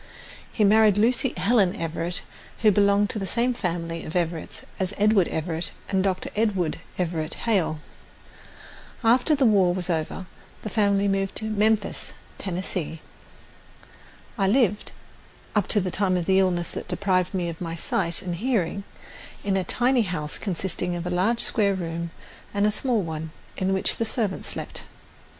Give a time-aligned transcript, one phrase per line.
[0.51, 2.23] He married Lucy Helen Everett,
[2.63, 6.31] who belonged to the same family of Everetts as Edward Everett and Dr.
[6.35, 7.77] Edward Everett Hale.
[9.03, 10.25] After the war was over
[10.63, 12.99] the family moved to Memphis, Tennessee.
[14.39, 14.91] I lived,
[15.55, 18.83] up to the time of the illness that deprived me of my sight and hearing,
[19.43, 22.09] in a tiny house consisting of a large square room
[22.55, 24.81] and a small one, in which the servant slept.